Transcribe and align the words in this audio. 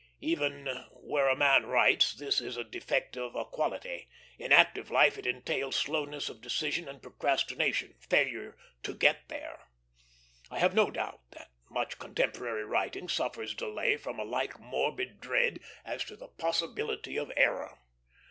Even 0.21 0.65
where 0.93 1.27
a 1.29 1.35
man 1.35 1.67
writes, 1.67 2.15
this 2.15 2.41
is 2.41 2.57
a 2.57 2.63
defect 2.63 3.15
of 3.17 3.35
a 3.35 3.45
quality; 3.45 4.09
in 4.39 4.51
active 4.51 4.89
life 4.89 5.15
it 5.15 5.27
entails 5.27 5.75
slowness 5.75 6.27
of 6.27 6.41
decision 6.41 6.89
and 6.89 7.03
procrastination, 7.03 7.93
failure 8.09 8.57
"to 8.81 8.95
get 8.95 9.29
there." 9.29 9.67
I 10.49 10.57
have 10.57 10.73
no 10.73 10.89
doubt 10.89 11.21
that 11.33 11.51
much 11.69 11.99
contemporary 11.99 12.65
writing 12.65 13.09
suffers 13.09 13.53
delay 13.53 13.95
from 13.95 14.19
a 14.19 14.23
like 14.25 14.59
morbid 14.59 15.19
dread 15.21 15.59
as 15.85 16.03
to 16.05 16.17
possibility 16.17 17.15
of 17.17 17.31
error. 17.37 17.77